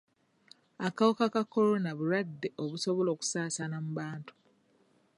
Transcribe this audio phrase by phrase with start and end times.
[0.87, 4.33] Akawuka ka kolona bulwadde obusobola okusaasaana mu bantu.